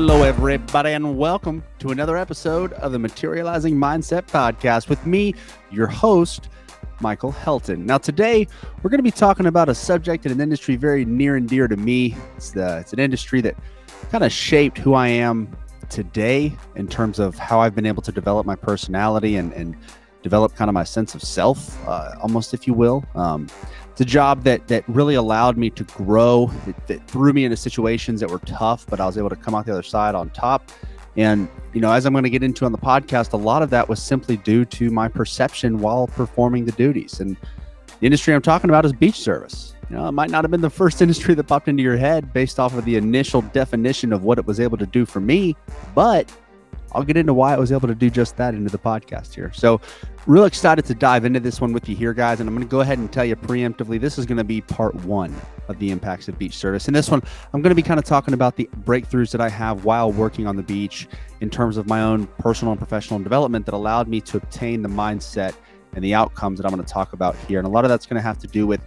[0.00, 5.34] Hello, everybody, and welcome to another episode of the Materializing Mindset Podcast with me,
[5.72, 6.50] your host,
[7.00, 7.78] Michael Helton.
[7.78, 8.46] Now, today
[8.80, 11.66] we're going to be talking about a subject in an industry very near and dear
[11.66, 12.16] to me.
[12.36, 13.56] It's, the, it's an industry that
[14.12, 15.50] kind of shaped who I am
[15.90, 19.76] today in terms of how I've been able to develop my personality and, and
[20.22, 23.04] develop kind of my sense of self, uh, almost, if you will.
[23.16, 23.48] Um,
[23.98, 26.52] it's a job that that really allowed me to grow.
[26.68, 29.56] It, it, threw me into situations that were tough, but I was able to come
[29.56, 30.70] out the other side on top.
[31.16, 33.70] And you know, as I'm going to get into on the podcast, a lot of
[33.70, 37.18] that was simply due to my perception while performing the duties.
[37.18, 37.36] And
[37.98, 39.74] the industry I'm talking about is beach service.
[39.90, 42.32] You know, it might not have been the first industry that popped into your head
[42.32, 45.56] based off of the initial definition of what it was able to do for me,
[45.96, 46.32] but
[46.92, 49.52] I'll get into why I was able to do just that into the podcast here.
[49.52, 49.80] So,
[50.26, 52.40] real excited to dive into this one with you here, guys.
[52.40, 54.60] And I'm going to go ahead and tell you preemptively this is going to be
[54.60, 55.34] part one
[55.68, 56.88] of the impacts of beach service.
[56.88, 57.22] In this one,
[57.52, 60.46] I'm going to be kind of talking about the breakthroughs that I have while working
[60.46, 61.08] on the beach
[61.40, 64.88] in terms of my own personal and professional development that allowed me to obtain the
[64.88, 65.54] mindset
[65.94, 67.58] and the outcomes that I'm going to talk about here.
[67.58, 68.80] And a lot of that's going to have to do with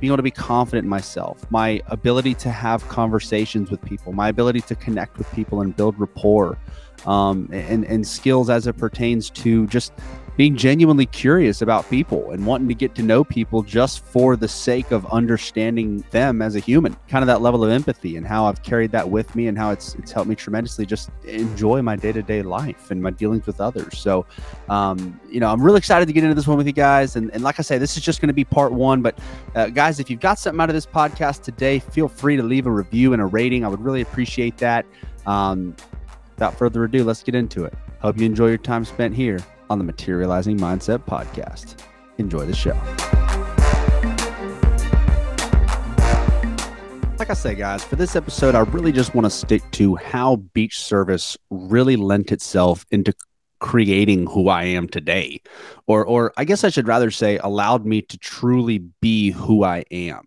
[0.00, 4.28] being able to be confident in myself, my ability to have conversations with people, my
[4.28, 6.58] ability to connect with people and build rapport
[7.06, 9.92] um, and, and skills as it pertains to just
[10.38, 14.46] being genuinely curious about people and wanting to get to know people just for the
[14.46, 16.96] sake of understanding them as a human.
[17.08, 19.72] Kind of that level of empathy and how I've carried that with me and how
[19.72, 23.46] it's it's helped me tremendously just enjoy my day to day life and my dealings
[23.46, 23.98] with others.
[23.98, 24.26] So,
[24.68, 27.16] um, you know, I'm really excited to get into this one with you guys.
[27.16, 29.02] And, and like I say, this is just going to be part one.
[29.02, 29.18] But
[29.56, 32.66] uh, guys, if you've got something out of this podcast today, feel free to leave
[32.66, 33.64] a review and a rating.
[33.64, 34.86] I would really appreciate that.
[35.26, 35.74] Um,
[36.38, 37.74] without further ado, let's get into it.
[38.00, 41.80] Hope you enjoy your time spent here on the Materializing Mindset Podcast.
[42.18, 42.74] Enjoy the show.
[47.18, 50.36] Like I say, guys, for this episode, I really just want to stick to how
[50.36, 53.12] beach service really lent itself into
[53.58, 55.42] creating who I am today.
[55.88, 59.84] Or or I guess I should rather say allowed me to truly be who I
[59.90, 60.22] am.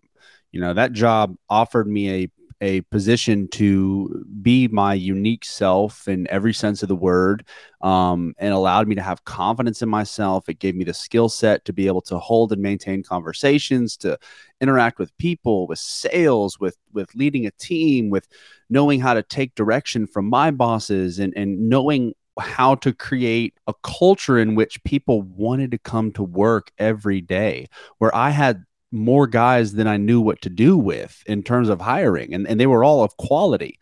[0.50, 2.30] You know, that job offered me a
[2.62, 7.44] a position to be my unique self in every sense of the word
[7.80, 10.48] um, and allowed me to have confidence in myself.
[10.48, 14.16] It gave me the skill set to be able to hold and maintain conversations, to
[14.60, 18.28] interact with people, with sales, with with leading a team, with
[18.70, 23.74] knowing how to take direction from my bosses and, and knowing how to create a
[23.82, 27.66] culture in which people wanted to come to work every day,
[27.98, 31.80] where I had more guys than I knew what to do with in terms of
[31.80, 33.78] hiring, and, and they were all of quality,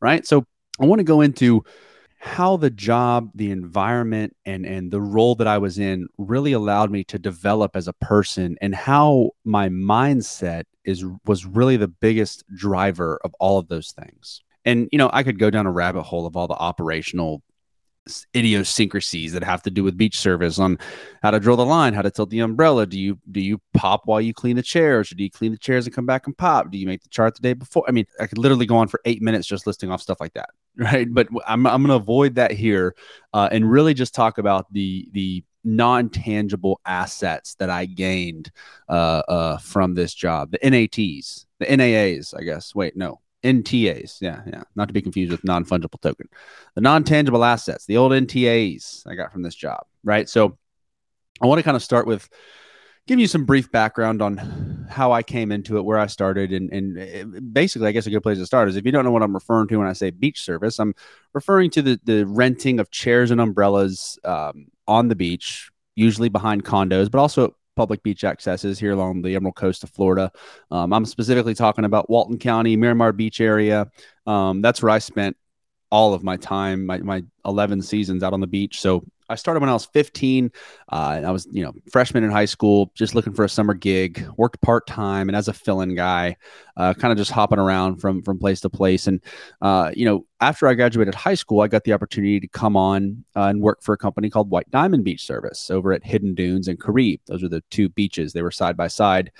[0.00, 0.26] right?
[0.26, 0.46] So
[0.80, 1.64] I want to go into
[2.18, 6.90] how the job, the environment, and and the role that I was in really allowed
[6.92, 12.44] me to develop as a person, and how my mindset is was really the biggest
[12.54, 14.40] driver of all of those things.
[14.64, 17.42] And you know, I could go down a rabbit hole of all the operational
[18.34, 20.78] idiosyncrasies that have to do with beach service on
[21.22, 22.86] how to draw the line, how to tilt the umbrella.
[22.86, 25.58] Do you do you pop while you clean the chairs, or do you clean the
[25.58, 26.70] chairs and come back and pop?
[26.70, 27.84] Do you make the chart the day before?
[27.86, 30.34] I mean, I could literally go on for eight minutes just listing off stuff like
[30.34, 31.12] that, right?
[31.12, 32.94] But I'm I'm going to avoid that here
[33.32, 38.50] uh, and really just talk about the the non-tangible assets that I gained
[38.88, 42.74] uh, uh, from this job, the NATs, the NAAs, I guess.
[42.74, 44.20] Wait, no, NTAs.
[44.20, 44.62] Yeah, yeah.
[44.76, 46.28] Not to be confused with non fungible token.
[46.74, 50.28] The non tangible assets, the old NTAs I got from this job, right?
[50.28, 50.58] So
[51.40, 52.28] I want to kind of start with
[53.06, 56.72] giving you some brief background on how I came into it, where I started, and,
[56.72, 59.10] and eh, basically, I guess a good place to start is if you don't know
[59.10, 60.94] what I'm referring to when I say beach service, I'm
[61.32, 66.64] referring to the, the renting of chairs and umbrellas um, on the beach, usually behind
[66.64, 70.30] condos, but also public beach accesses here along the Emerald Coast of Florida.
[70.70, 73.90] Um, I'm specifically talking about Walton County, Miramar Beach area.
[74.26, 75.36] Um, that's where I spent
[75.92, 78.80] all of my time, my, my 11 seasons out on the beach.
[78.80, 80.50] So I started when I was 15.
[80.90, 84.26] Uh, I was, you know, freshman in high school, just looking for a summer gig.
[84.36, 86.36] Worked part time, and as a fill-in guy,
[86.76, 89.06] uh, kind of just hopping around from from place to place.
[89.06, 89.20] And
[89.60, 93.24] uh, you know, after I graduated high school, I got the opportunity to come on
[93.36, 96.68] uh, and work for a company called White Diamond Beach Service over at Hidden Dunes
[96.68, 97.20] and Caribe.
[97.26, 98.32] Those are the two beaches.
[98.32, 99.30] They were side by side.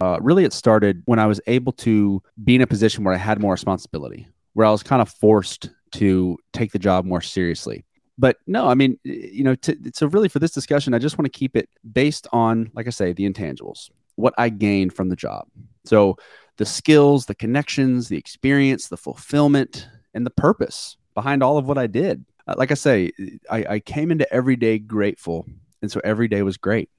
[0.00, 3.18] Uh, really, it started when I was able to be in a position where I
[3.18, 7.84] had more responsibility, where I was kind of forced to take the job more seriously
[8.18, 11.32] but no, I mean, you know, to, so really for this discussion, I just want
[11.32, 15.16] to keep it based on, like I say, the intangibles, what I gained from the
[15.16, 15.46] job.
[15.84, 16.16] So
[16.56, 21.78] the skills, the connections, the experience, the fulfillment, and the purpose behind all of what
[21.78, 22.24] I did.
[22.48, 23.12] Uh, like I say,
[23.48, 25.46] I, I came into every day grateful,
[25.80, 26.90] and so every day was great.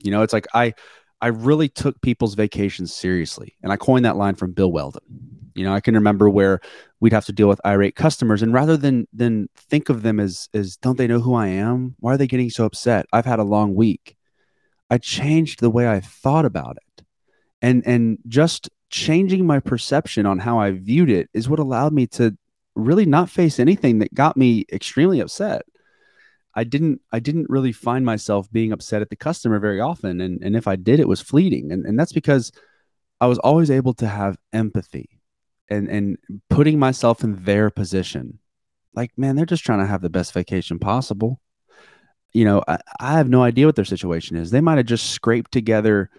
[0.00, 0.74] You know, it's like I
[1.20, 5.39] I really took people's vacations seriously, and I coined that line from Bill Weldon.
[5.54, 6.60] You know, I can remember where
[7.00, 10.48] we'd have to deal with irate customers, and rather than than think of them as
[10.54, 11.96] as don't they know who I am?
[12.00, 13.06] Why are they getting so upset?
[13.12, 14.16] I've had a long week.
[14.90, 17.04] I changed the way I thought about it,
[17.62, 22.06] and and just changing my perception on how I viewed it is what allowed me
[22.08, 22.36] to
[22.74, 25.62] really not face anything that got me extremely upset.
[26.54, 30.20] I didn't I didn't really find myself being upset at the customer very often.
[30.20, 31.72] And and if I did, it was fleeting.
[31.72, 32.50] And and that's because
[33.20, 35.19] I was always able to have empathy
[35.70, 36.18] and and
[36.48, 38.38] putting myself in their position.
[38.94, 41.40] Like, man, they're just trying to have the best vacation possible.
[42.32, 44.50] You know, I, I have no idea what their situation is.
[44.50, 46.10] They might have just scraped together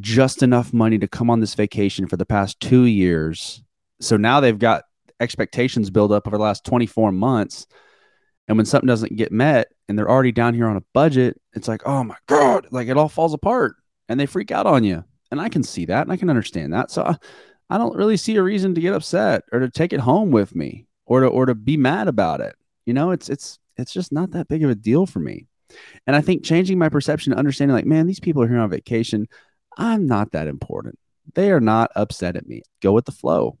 [0.00, 3.62] just enough money to come on this vacation for the past two years.
[4.00, 4.84] So now they've got
[5.20, 7.66] expectations build up over the last 24 months.
[8.48, 11.68] And when something doesn't get met and they're already down here on a budget, it's
[11.68, 13.76] like, oh my God, like it all falls apart
[14.08, 15.04] and they freak out on you.
[15.30, 16.90] And I can see that and I can understand that.
[16.90, 17.16] So I,
[17.70, 20.54] I don't really see a reason to get upset or to take it home with
[20.54, 22.54] me or to or to be mad about it.
[22.86, 25.46] You know, it's it's it's just not that big of a deal for me.
[26.06, 29.26] And I think changing my perception, understanding like, man, these people are here on vacation.
[29.76, 30.98] I'm not that important.
[31.34, 32.62] They are not upset at me.
[32.80, 33.58] Go with the flow.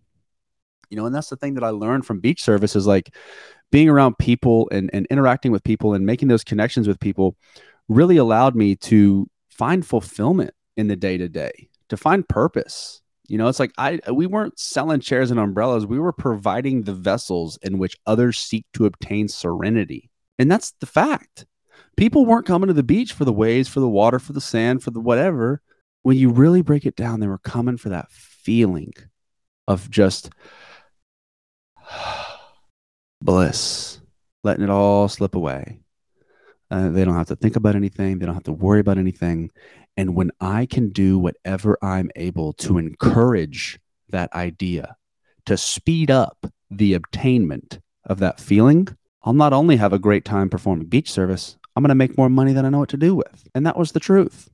[0.90, 3.14] You know, and that's the thing that I learned from beach service is like
[3.72, 7.36] being around people and, and interacting with people and making those connections with people
[7.88, 13.00] really allowed me to find fulfillment in the day to day, to find purpose.
[13.26, 15.86] You know, it's like I we weren't selling chairs and umbrellas.
[15.86, 20.10] We were providing the vessels in which others seek to obtain serenity.
[20.38, 21.46] And that's the fact.
[21.96, 24.82] People weren't coming to the beach for the waves, for the water, for the sand,
[24.82, 25.62] for the whatever.
[26.02, 28.92] When you really break it down, they were coming for that feeling
[29.66, 30.30] of just
[33.22, 34.00] bliss,
[34.42, 35.78] letting it all slip away.
[36.70, 38.18] Uh, they don't have to think about anything.
[38.18, 39.50] They don't have to worry about anything.
[39.96, 43.78] And when I can do whatever I'm able to encourage
[44.10, 44.96] that idea,
[45.46, 48.88] to speed up the obtainment of that feeling,
[49.22, 52.28] I'll not only have a great time performing beach service, I'm going to make more
[52.28, 53.48] money than I know what to do with.
[53.54, 54.50] And that was the truth.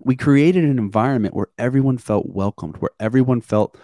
[0.00, 3.76] We created an environment where everyone felt welcomed, where everyone felt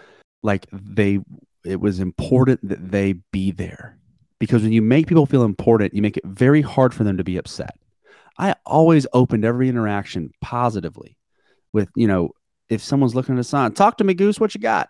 [0.43, 1.19] like they
[1.65, 3.97] it was important that they be there.
[4.39, 7.23] Because when you make people feel important, you make it very hard for them to
[7.23, 7.75] be upset.
[8.37, 11.17] I always opened every interaction positively
[11.73, 12.31] with, you know,
[12.69, 14.89] if someone's looking at a sign, talk to me, Goose, what you got?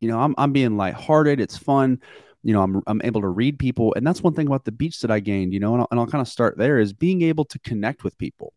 [0.00, 1.40] You know, I'm, I'm being lighthearted.
[1.40, 2.00] It's fun.
[2.42, 3.94] You know, I'm, I'm able to read people.
[3.94, 5.98] And that's one thing about the beach that I gained, you know, and I'll, and
[5.98, 8.52] I'll kind of start there is being able to connect with people.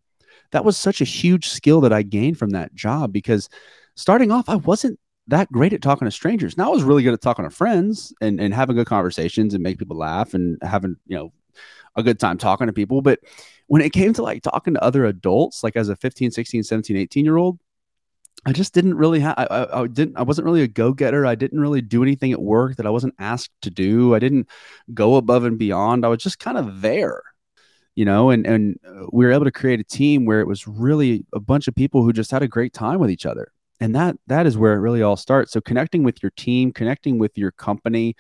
[0.52, 3.50] That was such a huge skill that I gained from that job because
[3.96, 6.58] starting off, I wasn't that great at talking to strangers.
[6.58, 9.64] Now I was really good at talking to friends and, and having good conversations and
[9.64, 11.34] make people laugh and having, you know,
[11.96, 13.02] a good time talking to people.
[13.02, 13.20] But
[13.68, 16.98] when it came to like talking to other adults, like as a 15, 16, 17,
[16.98, 17.60] 18 year old,
[18.46, 21.26] I just didn't really have, I, I, I, didn't, I wasn't really a go getter.
[21.26, 24.16] I didn't really do anything at work that I wasn't asked to do.
[24.16, 24.50] I didn't
[24.94, 26.06] go above and beyond.
[26.06, 27.22] I was just kind of there,
[27.94, 30.68] you know, and, and uh, we were able to create a team where it was
[30.68, 33.52] really a bunch of people who just had a great time with each other.
[33.80, 35.52] And that, that is where it really all starts.
[35.52, 38.16] So connecting with your team, connecting with your company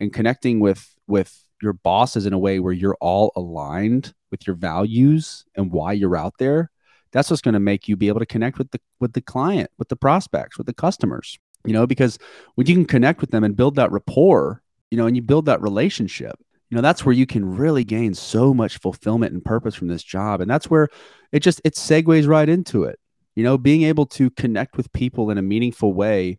[0.00, 4.56] and connecting with, with your bosses in a way where you're all aligned with your
[4.56, 6.70] values and why you're out there
[7.10, 9.70] that's what's going to make you be able to connect with the with the client
[9.78, 12.18] with the prospects with the customers you know because
[12.54, 15.46] when you can connect with them and build that rapport you know and you build
[15.46, 16.38] that relationship
[16.70, 20.02] you know that's where you can really gain so much fulfillment and purpose from this
[20.02, 20.40] job.
[20.40, 20.88] And that's where
[21.32, 22.98] it just it segues right into it.
[23.34, 26.38] You know being able to connect with people in a meaningful way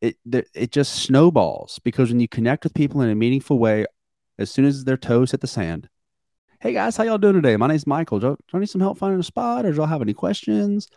[0.00, 3.84] it it just snowballs because when you connect with people in a meaningful way
[4.38, 5.88] as soon as their toes hit the sand
[6.60, 7.56] Hey guys, how y'all doing today?
[7.56, 8.18] My name's Michael.
[8.18, 10.88] Do I need some help finding a spot or do y'all have any questions?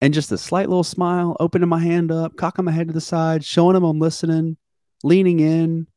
[0.00, 3.00] And just a slight little smile, opening my hand up, cocking my head to the
[3.02, 4.56] side, showing them I'm listening,
[5.04, 5.88] leaning in.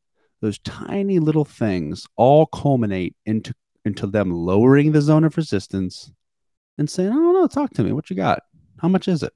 [0.42, 3.54] Those tiny little things all culminate into
[3.86, 6.12] into them lowering the zone of resistance
[6.78, 7.94] and saying, I don't know, talk to me.
[7.94, 8.42] What you got?
[8.82, 9.32] How much is it?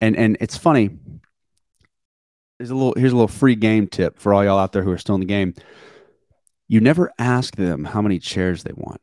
[0.00, 0.96] And and it's funny.
[2.58, 4.90] There's a little here's a little free game tip for all y'all out there who
[4.90, 5.54] are still in the game
[6.68, 9.00] you never ask them how many chairs they want.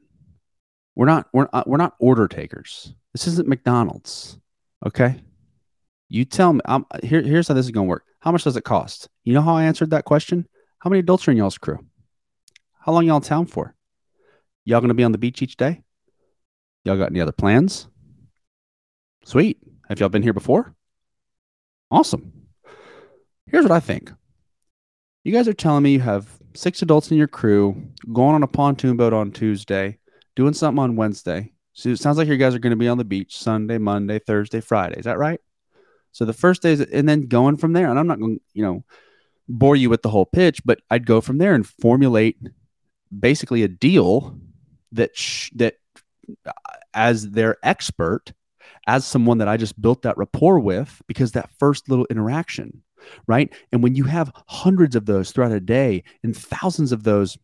[0.96, 2.94] We're not we're uh, we're not order takers.
[3.12, 4.40] This isn't McDonald's.
[4.86, 5.20] Okay?
[6.08, 8.06] You tell me I'm, here, here's how this is going to work.
[8.20, 9.10] How much does it cost?
[9.24, 10.48] You know how I answered that question?
[10.80, 11.80] How many adults are in y'all's crew?
[12.80, 13.76] How long y'all in town for?
[14.64, 15.82] Y'all going to be on the beach each day?
[16.84, 17.88] Y'all got any other plans?
[19.24, 19.58] Sweet.
[19.90, 20.76] Have y'all been here before?
[21.90, 22.45] Awesome.
[23.48, 24.12] Here's what I think.
[25.24, 28.48] You guys are telling me you have six adults in your crew, going on a
[28.48, 30.00] pontoon boat on Tuesday,
[30.36, 31.52] doing something on Wednesday.
[31.74, 34.20] So it sounds like you guys are going to be on the beach Sunday, Monday,
[34.20, 34.98] Thursday, Friday.
[34.98, 35.40] Is that right?
[36.12, 37.90] So the first days, and then going from there.
[37.90, 38.84] And I'm not going, you know,
[39.50, 42.38] bore you with the whole pitch, but I'd go from there and formulate
[43.18, 44.40] basically a deal
[44.94, 45.76] that sh- that
[46.46, 46.52] uh,
[46.94, 48.34] as their expert,
[48.88, 52.82] as someone that I just built that rapport with, because that first little interaction,
[53.28, 53.54] right?
[53.72, 57.38] And when you have hundreds of those throughout a day and thousands of those,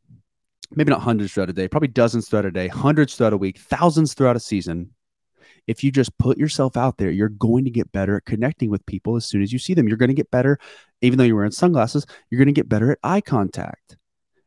[0.76, 3.60] maybe not hundreds throughout a day, probably dozens throughout a day, hundreds throughout a week,
[3.60, 4.92] thousands throughout a season,
[5.68, 8.86] if you just put yourself out there, you're going to get better at connecting with
[8.86, 9.88] people as soon as you see them.
[9.88, 10.60] You're going to get better,
[11.02, 13.98] even though you're wearing sunglasses, you're going to get better at eye contact,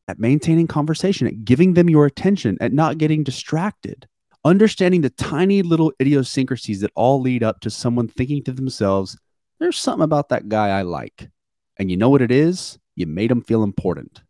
[0.09, 4.09] at maintaining conversation, at giving them your attention, at not getting distracted.
[4.45, 9.17] Understanding the tiny little idiosyncrasies that all lead up to someone thinking to themselves,
[9.59, 11.29] there's something about that guy I like.
[11.77, 12.79] And you know what it is?
[12.95, 14.23] You made him feel important.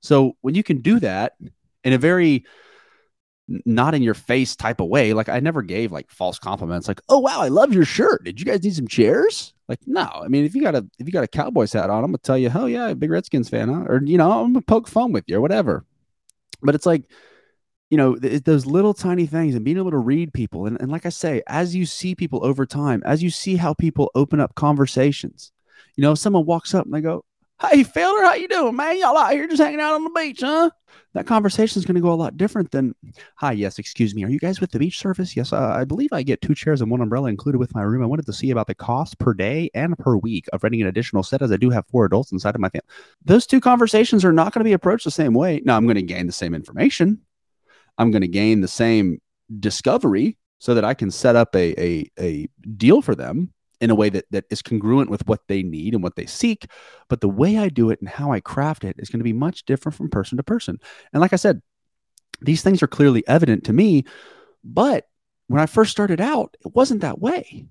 [0.00, 1.34] So when you can do that
[1.84, 2.44] in a very
[3.48, 5.12] not in your face type of way.
[5.12, 8.24] Like I never gave like false compliments like, "Oh wow, I love your shirt.
[8.24, 10.02] Did you guys need some chairs?" Like no.
[10.02, 12.18] I mean, if you got a if you got a Cowboys hat on, I'm gonna
[12.18, 15.12] tell you, "Hell yeah, big Redskins fan, huh?" Or you know, I'm gonna poke fun
[15.12, 15.84] with you or whatever.
[16.62, 17.04] But it's like,
[17.94, 20.66] you know, th- those little tiny things and being able to read people.
[20.66, 23.72] And, and like I say, as you see people over time, as you see how
[23.72, 25.52] people open up conversations,
[25.94, 27.24] you know, if someone walks up and they go,
[27.60, 28.98] Hey, Felder, how you doing, man?
[28.98, 30.70] Y'all out here just hanging out on the beach, huh?
[31.12, 32.96] That conversation is going to go a lot different than,
[33.36, 35.36] "Hi, yes, excuse me, are you guys with the beach service?
[35.36, 38.02] Yes, uh, I believe I get two chairs and one umbrella included with my room.
[38.02, 40.88] I wanted to see about the cost per day and per week of renting an
[40.88, 42.88] additional set, as I do have four adults inside of my family."
[43.24, 45.62] Those two conversations are not going to be approached the same way.
[45.64, 47.20] Now, I'm going to gain the same information.
[47.98, 49.20] I'm going to gain the same
[49.60, 53.94] discovery so that I can set up a a, a deal for them in a
[53.94, 56.66] way that that is congruent with what they need and what they seek.
[57.08, 59.32] But the way i do it and how i craft it is going to be
[59.32, 60.78] much different from person to person.
[61.12, 61.60] And like i said
[62.40, 64.04] these things are clearly evident to me
[64.64, 65.06] but
[65.46, 67.66] when i first started out it wasn't that way.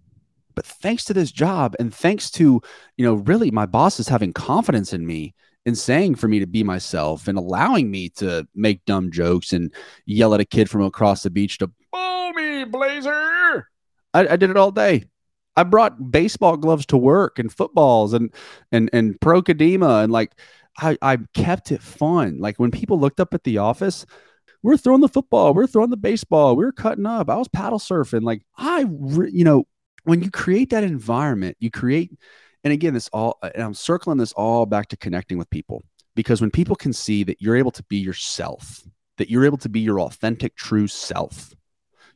[0.55, 2.61] But thanks to this job and thanks to
[2.97, 5.33] you know really my bosses having confidence in me
[5.65, 9.73] and saying for me to be myself and allowing me to make dumb jokes and
[10.05, 13.67] yell at a kid from across the beach to "Boom me blazer
[14.13, 15.05] I, I did it all day
[15.55, 18.33] I brought baseball gloves to work and footballs and
[18.71, 20.33] and and pro and like
[20.79, 22.39] I I kept it fun.
[22.39, 24.05] Like when people looked up at the office,
[24.63, 27.29] we're throwing the football, we're throwing the baseball, we are cutting up.
[27.29, 28.23] I was paddle surfing.
[28.23, 29.65] Like I, you know,
[30.03, 32.11] when you create that environment, you create.
[32.63, 35.83] And again, this all, and I'm circling this all back to connecting with people
[36.15, 38.81] because when people can see that you're able to be yourself,
[39.17, 41.53] that you're able to be your authentic, true self,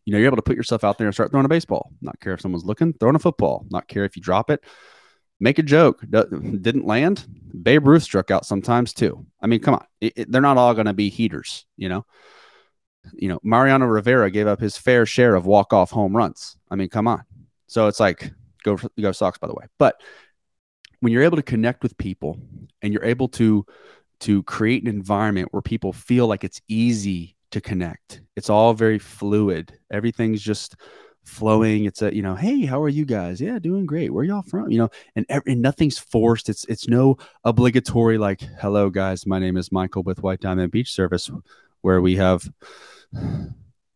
[0.05, 1.91] you know, you're able to put yourself out there and start throwing a baseball.
[2.01, 3.65] Not care if someone's looking, throwing a football.
[3.69, 4.63] Not care if you drop it.
[5.39, 6.01] Make a joke.
[6.09, 7.27] Didn't land.
[7.61, 9.25] Babe Ruth struck out sometimes too.
[9.41, 9.85] I mean, come on.
[9.99, 12.05] It, it, they're not all going to be heaters, you know.
[13.15, 16.57] You know, Mariano Rivera gave up his fair share of walk-off home runs.
[16.71, 17.23] I mean, come on.
[17.67, 18.31] So it's like
[18.63, 19.65] go go Sox, by the way.
[19.77, 20.01] But
[20.99, 22.39] when you're able to connect with people
[22.81, 23.65] and you're able to
[24.19, 28.21] to create an environment where people feel like it's easy to connect.
[28.35, 29.77] It's all very fluid.
[29.91, 30.75] Everything's just
[31.23, 31.85] flowing.
[31.85, 33.39] It's a, you know, hey, how are you guys?
[33.39, 34.11] Yeah, doing great.
[34.11, 34.71] Where y'all from?
[34.71, 36.49] You know, and, and nothing's forced.
[36.49, 40.91] It's it's no obligatory like, hello guys, my name is Michael with White Diamond Beach
[40.91, 41.29] Service,
[41.81, 42.49] where we have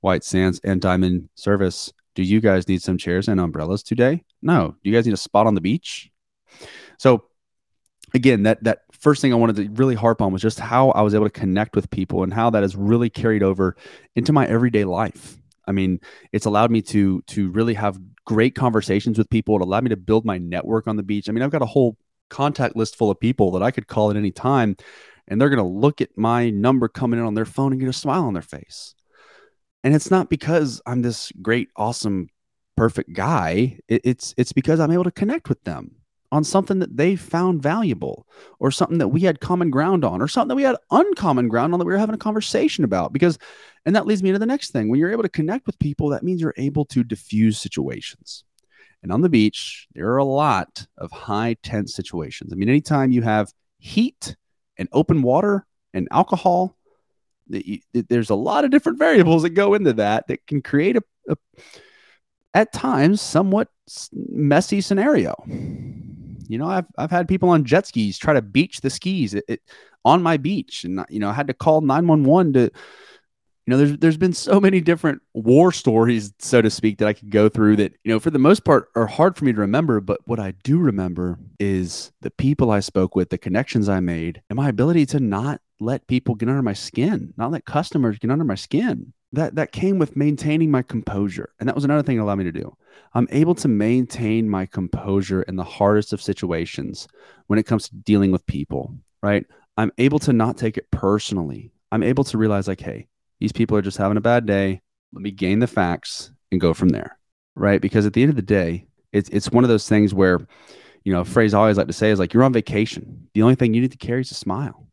[0.01, 1.91] white sands and diamond service.
[2.13, 4.24] Do you guys need some chairs and umbrellas today?
[4.41, 4.75] No.
[4.84, 6.12] Do you guys need a spot on the beach?
[7.01, 7.24] So
[8.13, 11.01] again, that that first thing I wanted to really harp on was just how I
[11.01, 13.75] was able to connect with people and how that has really carried over
[14.15, 15.36] into my everyday life.
[15.67, 16.00] I mean,
[16.31, 19.55] it's allowed me to to really have great conversations with people.
[19.55, 21.27] It allowed me to build my network on the beach.
[21.27, 21.98] I mean, I've got a whole
[22.29, 24.77] contact list full of people that I could call at any time,
[25.27, 27.89] and they're going to look at my number coming in on their phone and get
[27.89, 28.93] a smile on their face.
[29.84, 32.29] And it's not because I'm this great, awesome,
[32.77, 33.79] perfect guy.
[33.88, 35.96] It, it's it's because I'm able to connect with them
[36.31, 38.25] on something that they found valuable
[38.59, 41.73] or something that we had common ground on or something that we had uncommon ground
[41.73, 43.11] on that we were having a conversation about.
[43.11, 43.38] Because
[43.85, 44.89] and that leads me to the next thing.
[44.89, 48.45] When you're able to connect with people that means you're able to diffuse situations.
[49.03, 52.53] And on the beach there are a lot of high tense situations.
[52.53, 54.35] I mean anytime you have heat
[54.77, 56.77] and open water and alcohol
[57.93, 61.35] there's a lot of different variables that go into that that can create a, a
[62.53, 63.67] at times somewhat
[64.11, 65.35] messy scenario
[66.51, 69.46] you know, I've I've had people on jet skis try to beach the skis it,
[69.48, 69.62] it,
[70.03, 72.72] on my beach, and you know, I had to call nine one one to.
[73.67, 77.13] You know, there's there's been so many different war stories, so to speak, that I
[77.13, 79.60] could go through that you know, for the most part, are hard for me to
[79.60, 80.01] remember.
[80.01, 84.41] But what I do remember is the people I spoke with, the connections I made,
[84.50, 88.31] and my ability to not let people get under my skin, not let customers get
[88.31, 89.13] under my skin.
[89.34, 91.53] that that came with maintaining my composure.
[91.60, 92.75] And that was another thing it allowed me to do.
[93.13, 97.07] I'm able to maintain my composure in the hardest of situations
[97.48, 99.45] when it comes to dealing with people, right?
[99.77, 101.71] I'm able to not take it personally.
[101.91, 103.07] I'm able to realize, like, hey,
[103.39, 104.81] these people are just having a bad day.
[105.13, 107.17] Let me gain the facts and go from there,
[107.55, 107.81] right?
[107.81, 110.39] Because at the end of the day, it's it's one of those things where,
[111.03, 113.27] you know, a phrase I always like to say is like, you're on vacation.
[113.33, 114.88] The only thing you need to carry is a smile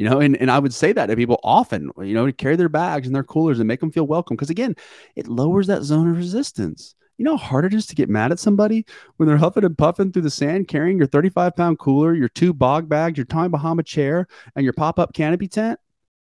[0.00, 2.56] you know and, and i would say that to people often you know to carry
[2.56, 4.74] their bags and their coolers and make them feel welcome because again
[5.14, 8.32] it lowers that zone of resistance you know how hard it is to get mad
[8.32, 8.86] at somebody?
[9.18, 12.54] When they're huffing and puffing through the sand carrying your 35 pound cooler your two
[12.54, 15.78] Bogg bags your tommy bahama chair and your pop-up canopy tent?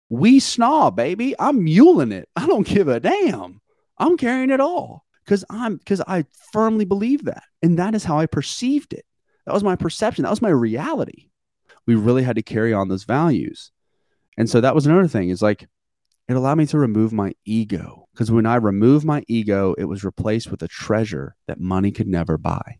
[0.08, 1.36] We snob baby.
[1.38, 2.28] I'm muling it.
[2.34, 3.60] I don't give a damn.
[3.96, 7.44] I'm carrying it all because i'm because i firmly believe that.
[7.62, 9.06] And that is how i perceived it.
[9.46, 10.24] That was my perception.
[10.24, 11.28] That was my reality.
[11.86, 13.70] We really had to carry on those values.
[14.36, 15.68] And so that was another thing is like
[16.28, 20.04] it allowed me to remove my ego because when I removed my ego, it was
[20.04, 22.78] replaced with a treasure that money could never buy.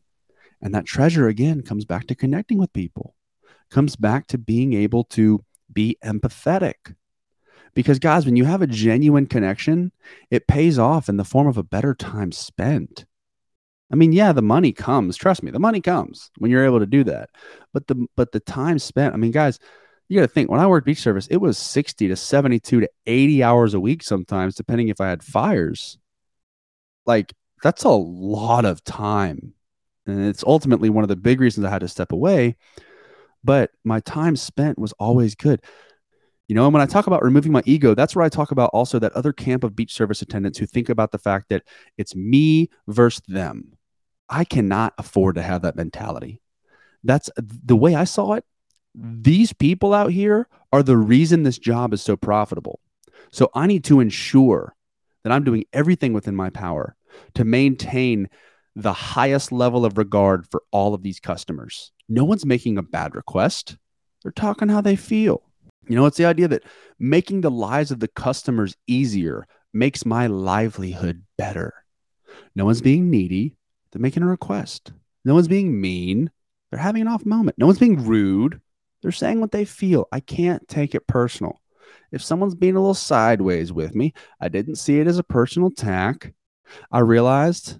[0.60, 3.14] And that treasure again comes back to connecting with people,
[3.70, 6.94] comes back to being able to be empathetic.
[7.74, 9.92] Because, guys, when you have a genuine connection,
[10.30, 13.06] it pays off in the form of a better time spent.
[13.90, 15.16] I mean, yeah, the money comes.
[15.16, 17.30] Trust me, the money comes when you're able to do that.
[17.72, 19.14] But the but the time spent.
[19.14, 19.58] I mean, guys,
[20.08, 22.90] you got to think when I worked beach service, it was 60 to 72 to
[23.06, 25.98] 80 hours a week sometimes, depending if I had fires.
[27.04, 29.52] Like that's a lot of time.
[30.06, 32.56] And it's ultimately one of the big reasons I had to step away.
[33.44, 35.62] But my time spent was always good.
[36.48, 38.70] You know, and when I talk about removing my ego, that's where I talk about
[38.72, 41.62] also that other camp of beach service attendants who think about the fact that
[41.98, 43.76] it's me versus them.
[44.30, 46.40] I cannot afford to have that mentality.
[47.04, 48.44] That's the way I saw it.
[48.94, 52.80] These people out here are the reason this job is so profitable.
[53.30, 54.74] So I need to ensure
[55.22, 56.96] that I'm doing everything within my power
[57.34, 58.28] to maintain
[58.74, 61.92] the highest level of regard for all of these customers.
[62.08, 63.76] No one's making a bad request.
[64.22, 65.42] They're talking how they feel.
[65.88, 66.64] You know, it's the idea that
[66.98, 71.74] making the lives of the customers easier makes my livelihood better.
[72.54, 73.56] No one's being needy.
[73.90, 74.92] They're making a request.
[75.24, 76.30] No one's being mean.
[76.70, 77.58] They're having an off moment.
[77.58, 78.60] No one's being rude.
[79.02, 80.06] They're saying what they feel.
[80.12, 81.60] I can't take it personal.
[82.10, 85.68] If someone's being a little sideways with me, I didn't see it as a personal
[85.68, 86.32] attack.
[86.90, 87.78] I realized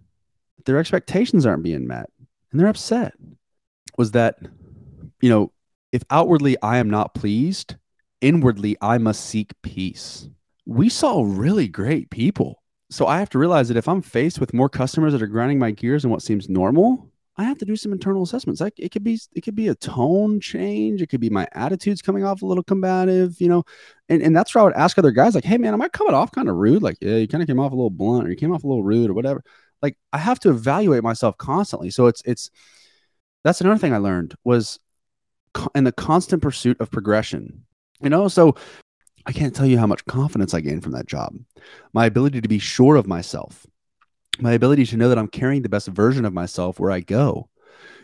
[0.64, 2.10] their expectations aren't being met
[2.50, 3.14] and they're upset.
[3.96, 4.36] Was that,
[5.20, 5.52] you know,
[5.92, 7.76] if outwardly I am not pleased,
[8.20, 10.28] inwardly I must seek peace.
[10.66, 14.54] We saw really great people so I have to realize that if I'm faced with
[14.54, 17.76] more customers that are grinding my gears and what seems normal, I have to do
[17.76, 18.60] some internal assessments.
[18.60, 22.02] Like it could be it could be a tone change, it could be my attitudes
[22.02, 23.62] coming off a little combative, you know.
[24.08, 26.14] And and that's where I would ask other guys, like, hey man, am I coming
[26.14, 26.82] off kind of rude?
[26.82, 28.66] Like, yeah, you kind of came off a little blunt or you came off a
[28.66, 29.44] little rude or whatever.
[29.80, 31.90] Like I have to evaluate myself constantly.
[31.90, 32.50] So it's it's
[33.44, 34.80] that's another thing I learned was
[35.76, 37.64] in the constant pursuit of progression.
[38.00, 38.56] You know, so
[39.26, 41.34] I can't tell you how much confidence I gained from that job.
[41.92, 43.66] My ability to be sure of myself,
[44.40, 47.48] my ability to know that I'm carrying the best version of myself where I go,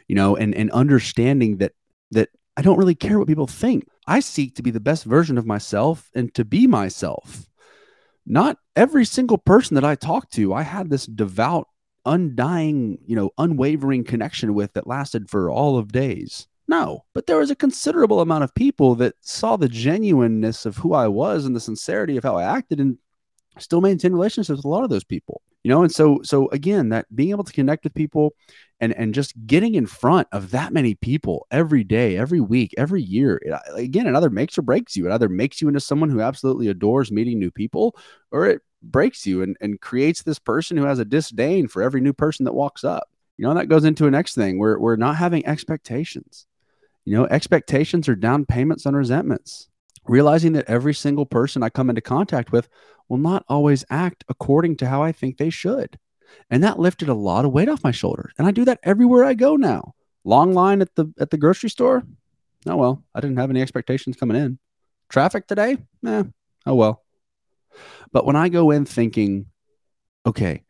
[0.09, 1.73] you know, and and understanding that
[2.11, 3.87] that I don't really care what people think.
[4.07, 7.49] I seek to be the best version of myself and to be myself.
[8.27, 11.69] Not every single person that I talk to, I had this devout,
[12.07, 16.47] undying, you know, unwavering connection with that lasted for all of days.
[16.67, 20.95] No, but there was a considerable amount of people that saw the genuineness of who
[20.95, 22.97] I was and the sincerity of how I acted and
[23.59, 25.43] still maintain relationships with a lot of those people.
[25.65, 28.35] You know, and so so again, that being able to connect with people
[28.81, 33.03] and and just getting in front of that many people every day, every week, every
[33.03, 35.07] year, it, again, it either makes or breaks you.
[35.09, 37.97] It either makes you into someone who absolutely adores meeting new people,
[38.31, 42.03] or it breaks you and, and creates this person who has a disdain for every
[42.03, 43.09] new person that walks up.
[43.39, 44.59] You know, that goes into a next thing.
[44.59, 46.47] We're we're not having expectations.
[47.07, 49.69] You know, expectations are down payments on resentments.
[50.07, 52.69] Realizing that every single person I come into contact with
[53.09, 55.99] will not always act according to how I think they should.
[56.51, 58.33] And that lifted a lot of weight off my shoulders.
[58.39, 59.95] And I do that everywhere I go now.
[60.25, 62.03] Long line at the at the grocery store?
[62.67, 64.59] Oh well, I didn't have any expectations coming in.
[65.09, 65.77] Traffic today?
[66.07, 66.25] Eh,
[66.67, 67.03] oh well.
[68.13, 69.47] But when I go in thinking,
[70.25, 70.64] okay,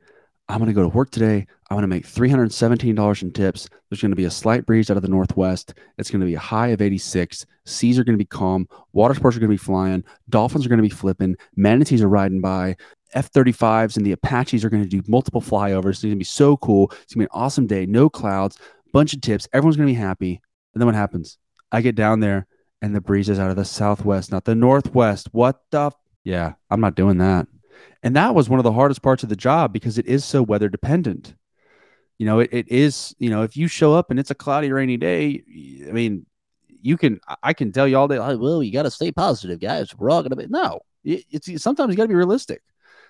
[0.48, 1.46] I'm going to go to work today.
[1.70, 3.68] I'm going to make $317 in tips.
[3.88, 5.74] There's going to be a slight breeze out of the northwest.
[5.96, 7.46] It's going to be a high of 86.
[7.64, 8.68] Seas are going to be calm.
[8.92, 10.04] Water sports are going to be flying.
[10.28, 11.36] Dolphins are going to be flipping.
[11.56, 12.76] Manatees are riding by.
[13.14, 15.90] F 35s and the Apaches are going to do multiple flyovers.
[15.90, 16.90] It's going to be so cool.
[17.02, 17.86] It's going to be an awesome day.
[17.86, 18.58] No clouds,
[18.92, 19.48] bunch of tips.
[19.52, 20.42] Everyone's going to be happy.
[20.74, 21.38] And then what happens?
[21.72, 22.46] I get down there
[22.82, 25.28] and the breeze is out of the southwest, not the northwest.
[25.32, 25.86] What the?
[25.86, 27.46] F- yeah, I'm not doing that.
[28.02, 30.42] And that was one of the hardest parts of the job because it is so
[30.42, 31.34] weather dependent.
[32.18, 34.70] You know, it, it is, you know, if you show up and it's a cloudy,
[34.70, 35.42] rainy day,
[35.88, 36.26] I mean,
[36.82, 39.58] you can, I can tell you all day, like, well, you got to stay positive,
[39.58, 39.96] guys.
[39.96, 42.62] We're all going to be, no, it, it's sometimes you got to be realistic.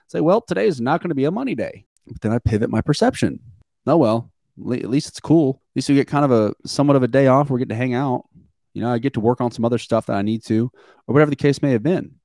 [0.06, 1.86] Say, well, today is not going to be a money day.
[2.06, 3.40] But then I pivot my perception.
[3.86, 5.60] Oh, well, at least it's cool.
[5.72, 7.50] At least we get kind of a somewhat of a day off.
[7.50, 8.26] We're getting to hang out.
[8.74, 10.70] You know, I get to work on some other stuff that I need to,
[11.06, 12.16] or whatever the case may have been.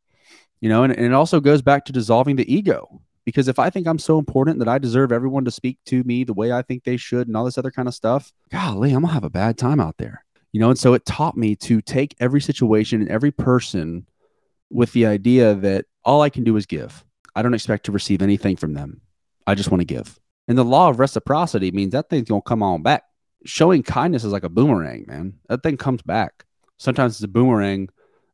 [0.61, 3.01] You know, and, and it also goes back to dissolving the ego.
[3.25, 6.23] Because if I think I'm so important that I deserve everyone to speak to me
[6.23, 9.01] the way I think they should and all this other kind of stuff, golly, I'm
[9.01, 10.25] gonna have a bad time out there.
[10.51, 14.07] You know, and so it taught me to take every situation and every person
[14.71, 17.05] with the idea that all I can do is give.
[17.35, 19.01] I don't expect to receive anything from them.
[19.45, 20.19] I just want to give.
[20.47, 23.03] And the law of reciprocity means that thing's to come on back.
[23.45, 25.35] Showing kindness is like a boomerang, man.
[25.47, 26.45] That thing comes back.
[26.77, 27.89] Sometimes it's a boomerang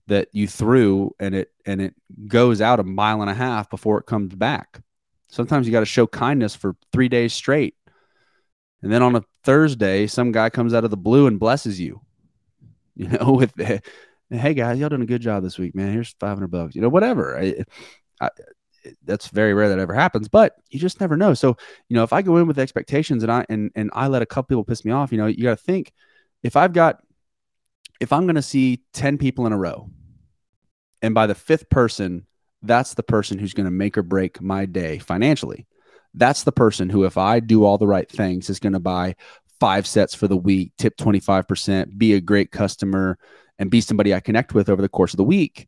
[0.08, 1.96] that you threw and it and it
[2.28, 4.82] goes out a mile and a half before it comes back.
[5.30, 7.76] Sometimes you got to show kindness for 3 days straight.
[8.82, 12.02] And then on a Thursday, some guy comes out of the blue and blesses you.
[12.98, 13.54] You know, with
[14.30, 15.91] hey guys, y'all done a good job this week, man.
[15.91, 16.76] Here's 500 bucks.
[16.76, 17.38] You know, whatever.
[17.38, 17.65] I,
[18.22, 18.30] I,
[19.04, 21.34] that's very rare that ever happens, but you just never know.
[21.34, 21.58] So,
[21.89, 24.26] you know, if I go in with expectations and I and and I let a
[24.26, 25.94] couple people piss me off, you know, you got to think
[26.44, 27.00] if I've got
[27.99, 29.89] if I'm going to see 10 people in a row
[31.01, 32.25] and by the fifth person,
[32.62, 35.67] that's the person who's going to make or break my day financially.
[36.13, 39.15] That's the person who if I do all the right things is going to buy
[39.60, 43.17] five sets for the week, tip 25%, be a great customer
[43.60, 45.67] and be somebody I connect with over the course of the week.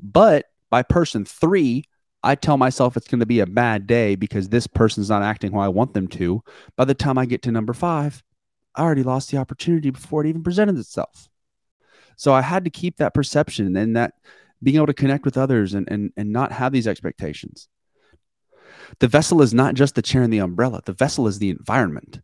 [0.00, 1.84] But by person 3,
[2.22, 5.52] I tell myself it's going to be a bad day because this person's not acting
[5.52, 6.42] how I want them to.
[6.76, 8.22] By the time I get to number five,
[8.74, 11.28] I already lost the opportunity before it even presented itself.
[12.16, 14.14] So I had to keep that perception and that
[14.62, 17.68] being able to connect with others and, and, and not have these expectations.
[18.98, 22.20] The vessel is not just the chair and the umbrella, the vessel is the environment.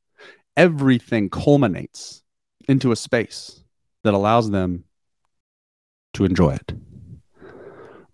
[0.57, 2.22] Everything culminates
[2.68, 3.62] into a space
[4.05, 4.85] that allows them
[6.14, 6.72] to enjoy it.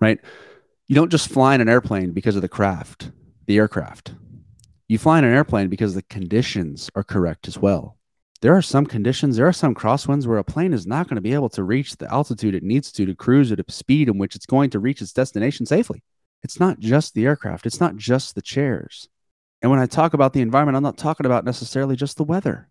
[0.00, 0.20] Right?
[0.86, 3.10] You don't just fly in an airplane because of the craft,
[3.46, 4.14] the aircraft.
[4.88, 7.96] You fly in an airplane because the conditions are correct as well.
[8.46, 11.20] There are some conditions, there are some crosswinds where a plane is not going to
[11.20, 14.18] be able to reach the altitude it needs to to cruise at a speed in
[14.18, 16.04] which it's going to reach its destination safely.
[16.44, 19.08] It's not just the aircraft, it's not just the chairs.
[19.62, 22.68] And when I talk about the environment, I'm not talking about necessarily just the weather.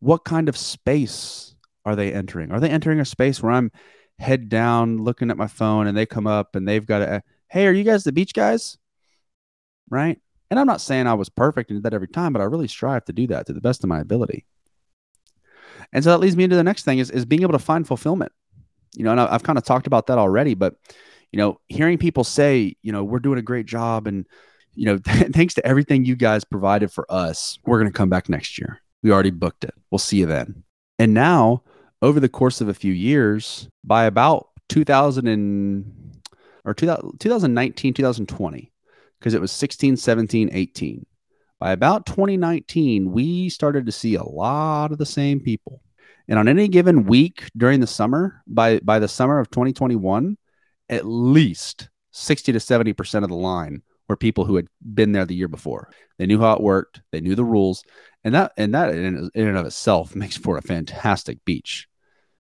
[0.00, 1.54] What kind of space
[1.84, 2.50] are they entering?
[2.50, 3.70] Are they entering a space where I'm
[4.18, 7.20] head down looking at my phone and they come up and they've got a uh,
[7.48, 8.76] hey, are you guys the beach guys?
[9.88, 10.20] Right.
[10.50, 12.66] And I'm not saying I was perfect and did that every time, but I really
[12.66, 14.46] strive to do that to the best of my ability.
[15.92, 17.86] And so that leads me into the next thing is, is being able to find
[17.86, 18.32] fulfillment.
[18.94, 20.74] You know, and I've kind of talked about that already, but,
[21.32, 24.26] you know, hearing people say, you know, we're doing a great job and,
[24.74, 28.28] you know, thanks to everything you guys provided for us, we're going to come back
[28.28, 28.80] next year.
[29.02, 29.74] We already booked it.
[29.90, 30.62] We'll see you then.
[30.98, 31.62] And now,
[32.02, 36.12] over the course of a few years, by about 2000 and
[36.64, 38.72] or 2019, 2020,
[39.18, 41.06] because it was 16, 17, 18.
[41.62, 45.80] By about 2019, we started to see a lot of the same people.
[46.26, 50.36] And on any given week during the summer, by, by the summer of 2021,
[50.88, 55.36] at least 60 to 70% of the line were people who had been there the
[55.36, 55.88] year before.
[56.18, 57.84] They knew how it worked, they knew the rules.
[58.24, 61.86] And that and that in, in and of itself makes for a fantastic beach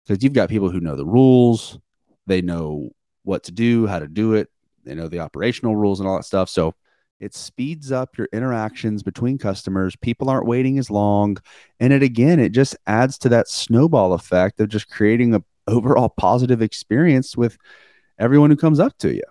[0.06, 1.80] because you've got people who know the rules,
[2.28, 2.92] they know
[3.24, 4.48] what to do, how to do it.
[4.84, 6.50] They know the operational rules and all that stuff.
[6.50, 6.76] So
[7.20, 9.96] it speeds up your interactions between customers.
[9.96, 11.38] People aren't waiting as long.
[11.80, 16.10] And it again, it just adds to that snowball effect of just creating a overall
[16.10, 17.58] positive experience with
[18.20, 19.24] everyone who comes up to you.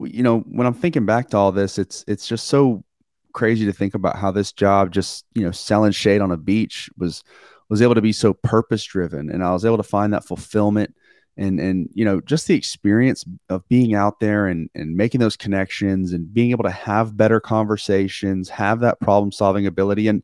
[0.00, 2.84] You know, when I'm thinking back to all this, it's it's just so
[3.32, 6.90] crazy to think about how this job just, you know, selling shade on a beach
[6.96, 7.24] was
[7.68, 10.94] was able to be so purpose driven and I was able to find that fulfillment
[11.36, 15.36] and and you know just the experience of being out there and and making those
[15.36, 20.08] connections and being able to have better conversations have that problem solving ability.
[20.08, 20.22] And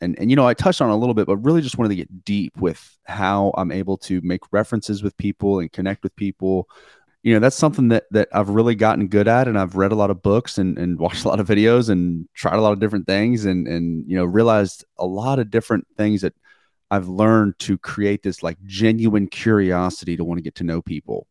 [0.00, 1.96] and and you know I touched on a little bit but really just wanted to
[1.96, 6.68] get deep with how I'm able to make references with people and connect with people.
[7.22, 9.96] You know that's something that that I've really gotten good at and I've read a
[9.96, 12.80] lot of books and and watched a lot of videos and tried a lot of
[12.80, 16.34] different things and and you know realized a lot of different things that
[16.90, 21.26] I've learned to create this like genuine curiosity to want to get to know people.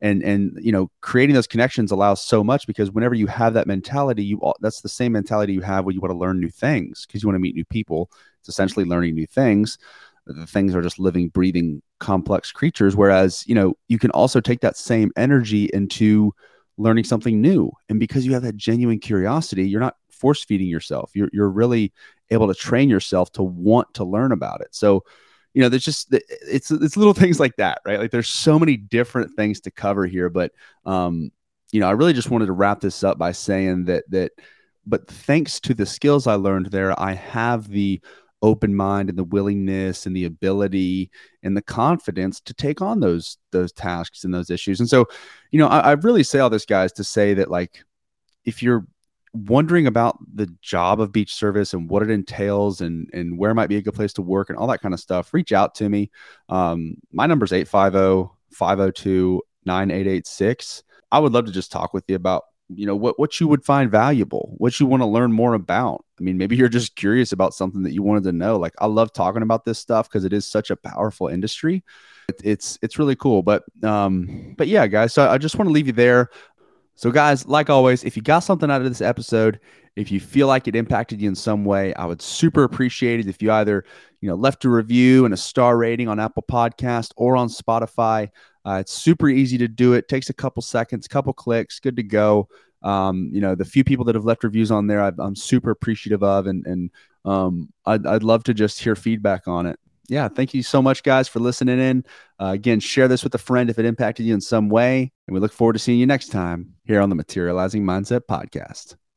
[0.00, 3.66] And and you know, creating those connections allows so much because whenever you have that
[3.66, 7.06] mentality, you that's the same mentality you have when you want to learn new things
[7.06, 8.10] because you want to meet new people.
[8.40, 9.78] It's essentially learning new things.
[10.26, 12.96] The things are just living, breathing, complex creatures.
[12.96, 16.34] Whereas, you know, you can also take that same energy into
[16.78, 17.70] learning something new.
[17.88, 21.10] And because you have that genuine curiosity, you're not force feeding yourself.
[21.12, 21.92] You're, you're really
[22.30, 24.68] able to train yourself to want to learn about it.
[24.74, 25.04] So,
[25.52, 27.98] you know, there's just it's it's little things like that, right?
[27.98, 30.52] Like there's so many different things to cover here, but
[30.86, 31.30] um,
[31.72, 34.32] you know, I really just wanted to wrap this up by saying that that
[34.86, 38.00] but thanks to the skills I learned there, I have the
[38.40, 41.10] open mind and the willingness and the ability
[41.42, 44.80] and the confidence to take on those those tasks and those issues.
[44.80, 45.04] And so,
[45.50, 47.84] you know, I, I really say all this, guys, to say that like
[48.46, 48.86] if you're
[49.34, 53.68] wondering about the job of beach service and what it entails and and where might
[53.68, 55.88] be a good place to work and all that kind of stuff, reach out to
[55.88, 56.10] me.
[56.48, 60.84] Um, my number is 850 502 9886.
[61.10, 63.64] I would love to just talk with you about you know what what you would
[63.64, 67.32] find valuable what you want to learn more about i mean maybe you're just curious
[67.32, 70.24] about something that you wanted to know like i love talking about this stuff because
[70.24, 71.84] it is such a powerful industry
[72.30, 75.72] it, it's it's really cool but um but yeah guys so i just want to
[75.72, 76.30] leave you there
[76.96, 79.58] so, guys, like always, if you got something out of this episode,
[79.96, 83.26] if you feel like it impacted you in some way, I would super appreciate it
[83.26, 83.84] if you either,
[84.20, 88.30] you know, left a review and a star rating on Apple Podcast or on Spotify.
[88.64, 90.08] Uh, it's super easy to do it.
[90.08, 92.48] Takes a couple seconds, couple clicks, good to go.
[92.82, 95.70] Um, you know, the few people that have left reviews on there, i am super
[95.70, 96.90] appreciative of, and and
[97.24, 101.02] um, I'd, I'd love to just hear feedback on it yeah, thank you so much,
[101.02, 102.04] guys, for listening in.
[102.40, 105.12] Uh, again, share this with a friend if it impacted you in some way.
[105.26, 108.96] And we look forward to seeing you next time here on the Materializing Mindset Podcast.